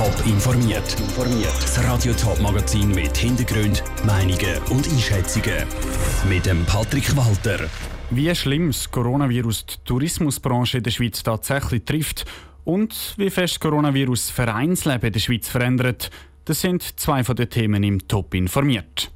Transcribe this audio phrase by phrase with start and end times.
[0.00, 0.96] Top informiert.
[1.60, 5.66] Das Radio Top Magazin mit Hintergrund, Meinungen und Einschätzungen
[6.26, 7.68] mit dem Patrick Walter.
[8.08, 12.24] Wie schlimm das Coronavirus die Tourismusbranche in der Schweiz tatsächlich trifft
[12.64, 16.10] und wie fest das Coronavirus das Vereinsleben in der Schweiz verändert,
[16.46, 19.12] das sind zwei von den Themen im Top informiert.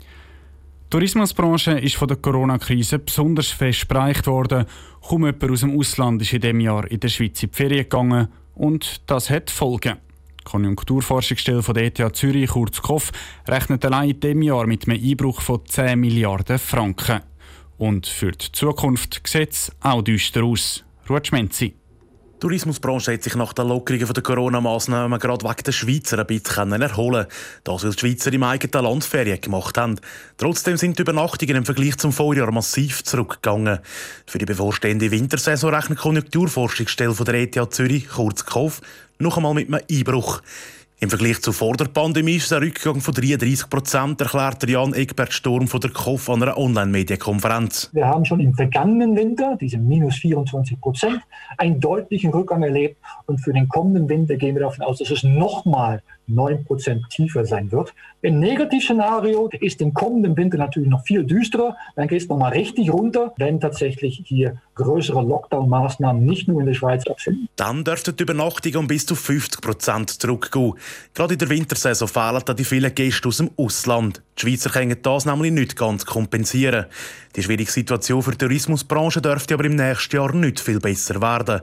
[0.00, 4.64] Die Tourismusbranche ist von der Corona-Krise besonders fest bereicht worden.
[5.06, 7.82] Kaum jemand aus dem Ausland ist in diesem Jahr in der Schweiz in die Ferien
[7.82, 9.96] gegangen und das hat Folgen.
[10.40, 13.12] Die Konjunkturforschungsstelle von der ETH Zürich, kurz KOF,
[13.46, 17.20] rechnet allein in diesem Jahr mit einem Einbruch von 10 Milliarden Franken.
[17.78, 20.84] Und für die Zukunft sieht es auch düster aus.
[21.08, 21.74] Ruth Schmenzi.
[22.40, 26.72] Die Tourismusbranche hat sich nach den Lockerungen der Corona-Massnahmen gerade wegen der Schweizer ein bisschen
[26.72, 27.26] erholen
[27.64, 30.00] Das, weil die Schweizer im eigenen Land Ferien gemacht haben.
[30.38, 33.80] Trotzdem sind die Übernachtungen im Vergleich zum Vorjahr massiv zurückgegangen.
[34.24, 38.80] Für die bevorstehende Wintersaison rechnet die Konjunkturforschungsstelle der ETH Zürich, kurz KOF,
[39.18, 40.40] noch einmal mit einem Einbruch.
[41.02, 45.32] Im Vergleich zu vor der Pandemie ist ein Rückgang von 33 Prozent, erklärt Jan Egbert
[45.32, 47.88] Sturm von der KOF an einer Online-Medienkonferenz.
[47.94, 51.22] Wir haben schon im vergangenen Winter, diese minus 24 Prozent,
[51.56, 52.98] einen deutlichen Rückgang erlebt.
[53.24, 57.44] Und für den kommenden Winter gehen wir davon aus, dass es nochmal 9 Prozent tiefer
[57.44, 57.94] sein wird.
[58.22, 61.76] Im Negativszenario ist im kommenden Winter natürlich noch viel düsterer.
[61.96, 66.74] Dann geht es nochmal richtig runter, wenn tatsächlich hier größere Lockdown-Maßnahmen nicht nur in der
[66.74, 67.48] Schweiz stattfinden.
[67.56, 70.74] Dann dürften die Übernachtungen um bis zu 50 Prozent zurückgehen.
[71.14, 74.22] Gerade in der Wintersaison fehlen da die vielen Gäste aus dem Ausland.
[74.38, 76.86] Die Schweizer können das nämlich nicht ganz kompensieren.
[77.36, 81.60] Die schwierige Situation für die Tourismusbranche dürfte aber im nächsten Jahr nicht viel besser werden.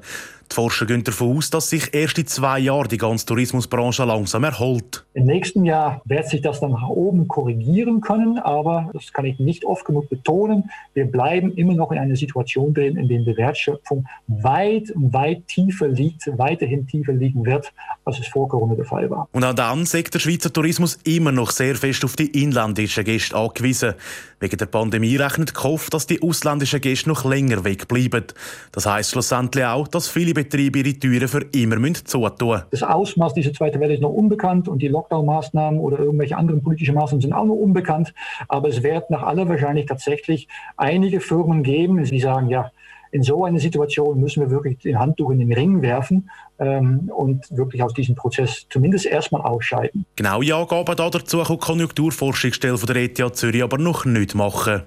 [0.51, 4.43] Die Forscher gehen davon aus, dass sich erst in zwei Jahren die ganze Tourismusbranche langsam
[4.43, 5.05] erholt.
[5.13, 9.39] Im nächsten Jahr wird sich das dann nach oben korrigieren können, aber das kann ich
[9.39, 10.69] nicht oft genug betonen.
[10.93, 15.87] Wir bleiben immer noch in einer Situation drin, in der die Wertschöpfung weit, weit tiefer
[15.87, 17.73] liegt, weiterhin tiefer liegen wird,
[18.05, 19.27] als es vor Corona der Fall war.
[19.31, 23.35] Und auch dann sagt der Schweizer Tourismus immer noch sehr fest auf die inländischen Gäste
[23.35, 23.95] angewiesen.
[24.39, 28.25] Wegen der Pandemie rechnet Kopf, dass die ausländischen Gäste noch länger wegbleiben.
[28.71, 32.65] Das heißt schlussendlich auch, dass viele Betriebe ihre Türen für immer zutun müssen.
[32.71, 36.95] Das Ausmaß dieser zweiten Welle ist noch unbekannt und die Lockdown-Maßnahmen oder irgendwelche anderen politischen
[36.95, 38.13] Maßnahmen sind auch noch unbekannt.
[38.47, 42.71] Aber es wird nach aller Wahrscheinlichkeit tatsächlich einige Firmen geben, die sagen, ja,
[43.11, 47.45] in so einer Situation müssen wir wirklich den Handtuch in den Ring werfen ähm, und
[47.55, 50.05] wirklich aus diesem Prozess zumindest erstmal ausscheiden.
[50.15, 54.83] Genau, ja, Angaben dazu kann die Konjunkturforschungsstelle von der ETH Zürich aber noch nicht machen.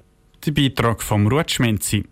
[0.46, 2.04] Der Beitrag vom Rutschmenzi.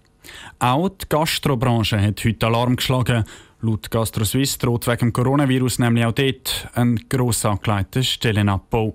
[0.59, 3.25] Auch die Gastrobranche hat heute Alarm geschlagen.
[3.61, 8.95] Laut GastroSwiss droht wegen dem Coronavirus nämlich auch dort ein gross angelegter Stellenabbau.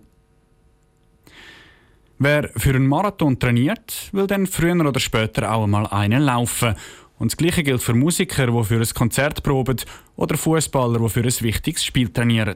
[2.19, 6.75] Wer für einen Marathon trainiert, will dann früher oder später auch einmal einen laufen.
[7.19, 9.77] Und das Gleiche gilt für Musiker, die für ein Konzert proben
[10.15, 12.55] oder Fußballer, die für ein wichtiges Spiel trainieren.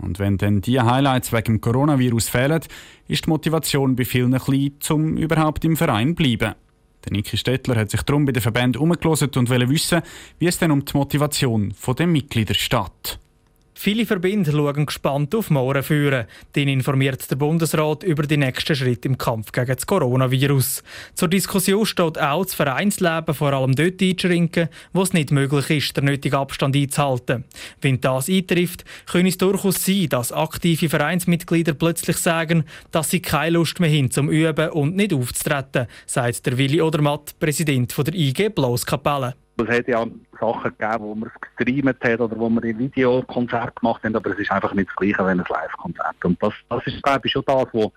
[0.00, 2.62] Und wenn dann diese Highlights wegen dem Coronavirus fehlen,
[3.08, 6.54] ist die Motivation bei vielen klein, um überhaupt im Verein zu bleiben.
[7.04, 10.02] Der Niki Stettler hat sich darum bei den Verbänden umgelost und will wissen,
[10.38, 13.18] wie es denn um die Motivation der Mitglieder steht.
[13.80, 16.26] Viele Verbände schauen gespannt auf morgen führen.
[16.56, 20.82] Den informiert der Bundesrat über die nächsten Schritte im Kampf gegen das Coronavirus.
[21.14, 25.96] Zur Diskussion steht auch das Vereinsleben vor allem dort einzuschränken, wo es nicht möglich ist,
[25.96, 27.44] den nötigen Abstand einzuhalten.
[27.80, 33.50] Wenn das eintrifft, könnte es durchaus sein, dass aktive Vereinsmitglieder plötzlich sagen, dass sie keine
[33.50, 38.48] Lust mehr haben zum Üben und nicht aufzutreten, sagt der Willi Odermatt, Präsident der IG
[38.48, 39.36] Blauskapelle.
[39.60, 40.06] Es hat ja
[40.40, 44.30] Sachen gegeben, wo man es gestreamt hat oder wo man ein Videokonzert gemacht hat, aber
[44.30, 46.24] es ist einfach nicht das Gleiche wie ein Live-Konzert.
[46.24, 47.90] Und das, das ist, glaube ich, schon das, was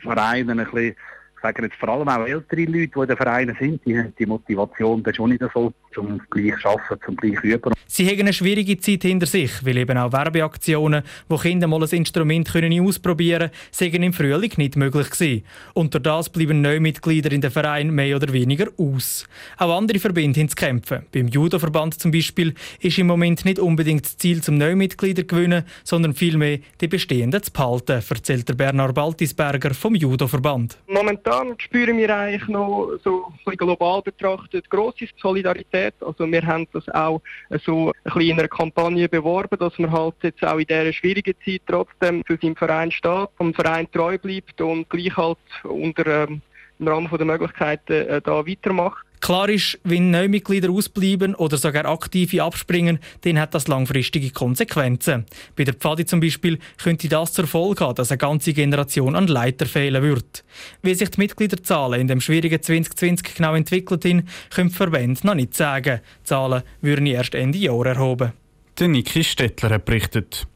[0.00, 0.96] Vereine ein bisschen
[1.42, 4.26] sagen jetzt vor allem auch ältere Leute, die in den Vereinen sind, die haben die
[4.26, 7.72] Motivation dann schon nicht so, zum gleich arbeiten, zum gleich üben.
[7.86, 11.88] Sie haben eine schwierige Zeit hinter sich, weil eben auch Werbeaktionen, wo Kinder mal ein
[11.88, 15.44] Instrument können ausprobieren können, im Frühling nicht möglich gewesen.
[15.74, 19.26] Unter das bleiben neue Mitglieder in den Verein mehr oder weniger aus.
[19.56, 21.06] Auch andere Verbände haben zu kämpfen.
[21.12, 25.64] Beim Judo-Verband zum Beispiel ist im Moment nicht unbedingt das Ziel zum neue Mitglieder gewinnen,
[25.82, 30.78] sondern vielmehr die bestehenden zu behalten, erzählt der Bernhard Baltisberger vom Judo-Verband.
[30.88, 35.94] Momentan momentan spüren wir eigentlich noch so ein global betrachtet grosse Solidarität.
[36.00, 37.20] Also wir haben das auch
[37.64, 41.34] so ein bisschen in einer Kampagne beworben, dass man halt jetzt auch in dieser schwierigen
[41.44, 46.42] Zeit trotzdem für seinen Verein steht, vom Verein treu bleibt und gleich halt unter ähm,
[46.78, 49.04] im Rahmen der Möglichkeiten äh, da weitermacht.
[49.20, 55.26] Klar ist, wenn Neumitglieder ausbleiben oder sogar aktive abspringen, dann hat das langfristige Konsequenzen.
[55.56, 59.26] Bei der Pfadi zum Beispiel könnte das zur Folge haben, dass eine ganze Generation an
[59.26, 60.44] Leiter fehlen wird.
[60.82, 65.34] Wie sich die Mitgliederzahlen in dem schwierigen 2020 genau entwickelt haben, können die Verbände noch
[65.34, 66.00] nicht sagen.
[66.20, 68.32] Die Zahlen würden erst Ende Jahr erhoben.
[68.78, 70.46] Der Niki Stettler hat berichtet.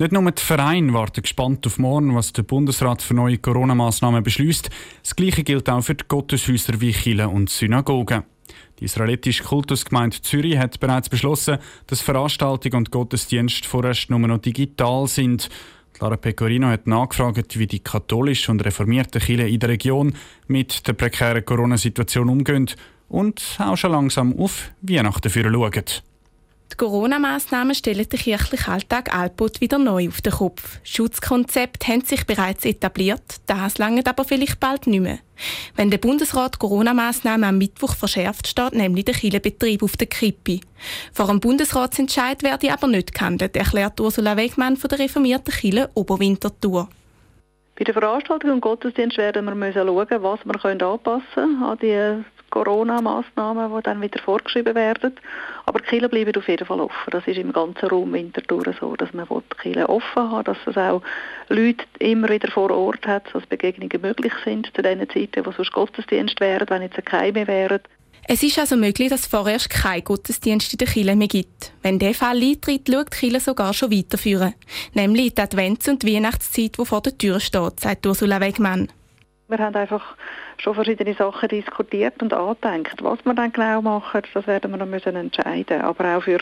[0.00, 4.70] Nicht nur die Vereine warten gespannt auf morgen, was der Bundesrat für neue Corona-Massnahmen beschließt.
[5.02, 8.22] Das Gleiche gilt auch für die Gotteshäuser wie Kirchen und Synagogen.
[8.78, 15.06] Die israelitische Kultusgemeinde Zürich hat bereits beschlossen, dass Veranstaltungen und Gottesdienste vorerst nur noch digital
[15.06, 15.50] sind.
[16.00, 20.14] Lara Pecorino hat nachgefragt, wie die katholischen und reformierten Kirchen in der Region
[20.46, 22.70] mit der prekären Corona-Situation umgehen
[23.10, 25.84] und auch schon langsam auf Weihnachten schauen.
[26.72, 30.78] Die Corona-Massnahmen stellen den kirchlichen Alltag Alpot wieder neu auf den Kopf.
[30.84, 35.18] Schutzkonzepte haben sich bereits etabliert, das lange aber vielleicht bald nicht mehr.
[35.74, 40.60] Wenn der Bundesrat Corona-Massnahmen am Mittwoch verschärft, steht nämlich der Kirchenbetrieb auf der Kippe.
[41.12, 46.88] Vor dem Bundesratsentscheid werde aber nicht gehandelt, erklärt Ursula Wegmann von der reformierten Kirche Oberwinterthur.
[47.76, 53.74] Bei der Veranstaltung und Gottesdienst werden wir schauen, was wir anpassen können an die Corona-Massnahmen,
[53.76, 55.16] die dann wieder vorgeschrieben werden.
[55.66, 57.10] Aber die Kirchen bleiben auf jeden Fall offen.
[57.10, 60.76] Das ist im ganzen Raum Winterthur so, dass man die Kirchen offen hat, dass es
[60.76, 61.02] auch
[61.48, 65.72] Leute immer wieder vor Ort hat, dass Begegnungen möglich sind zu den Zeiten, wo sonst
[65.72, 67.80] Gottesdienst wären, wenn jetzt keine wären.
[68.32, 71.72] Es ist also möglich, dass es vorerst keinen Gottesdienst in der Kirche mehr gibt.
[71.82, 74.54] Wenn der Fall eintritt, schaut die Kirche sogar schon weiterführen.
[74.94, 78.88] Nämlich die Advents- und Weihnachtszeit, die vor der Tür steht, sagt Ursula Wegmann.
[79.50, 80.14] Wir haben einfach
[80.58, 83.02] schon verschiedene Sachen diskutiert und angedenkt.
[83.02, 85.80] Was wir dann genau machen, das werden wir noch müssen entscheiden.
[85.80, 86.38] Aber auch für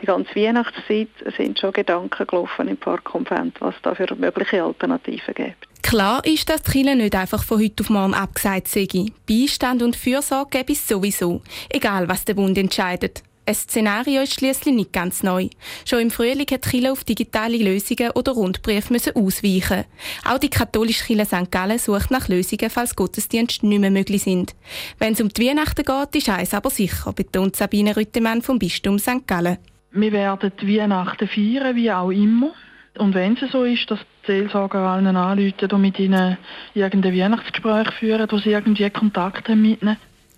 [0.00, 5.68] die ganze Weihnachtszeit sind schon Gedanken gelaufen im Parkkonvent, was da für mögliche Alternativen gibt.
[5.82, 8.88] Klar ist, dass die Kirche nicht einfach von heute auf morgen abgesagt sei.
[9.28, 13.22] Beistand und Fürsorge gäbe es sowieso, egal was der Bund entscheidet.
[13.44, 15.48] Ein Szenario ist schließlich nicht ganz neu.
[15.84, 19.84] Schon im Frühling hat Chile auf digitale Lösungen oder Rundbriefe müssen ausweichen.
[20.24, 21.50] Auch die katholische Kirche St.
[21.50, 24.54] Gallen sucht nach Lösungen, falls Gottesdienste nicht mehr möglich sind.
[25.00, 29.00] Wenn es um die Weihnachten geht, ist eins aber sicher, betont Sabine Rüttemann vom Bistum
[29.00, 29.26] St.
[29.26, 29.58] Gallen.
[29.90, 32.52] Wir werden die Weihnachten feiern, wie auch immer.
[32.96, 36.38] Und wenn es so ist, dass die Seelsorger allen anrufen und mit ihnen
[36.74, 39.96] irgendein Weihnachtsgespräch führen, wo sie irgendwie Kontakt haben mit ihnen,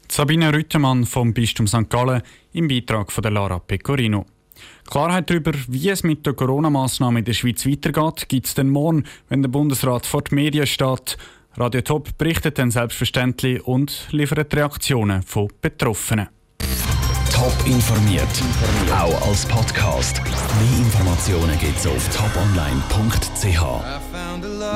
[0.08, 1.88] Sabine Rüttemann vom Bistum St.
[1.90, 2.22] Gallen
[2.52, 4.26] im Beitrag von der Lara Pecorino.
[4.88, 9.04] Klarheit darüber, wie es mit der Corona-Massnahme in der Schweiz weitergeht, gibt es dann morgen,
[9.28, 11.16] wenn der Bundesrat vor die Medien steht.
[11.56, 16.28] Radio Top berichtet dann selbstverständlich und liefert Reaktionen von Betroffenen.
[17.32, 18.28] Top informiert,
[18.92, 20.22] auch als Podcast.
[20.24, 24.13] Mehr Informationen gibt es auf toponline.ch.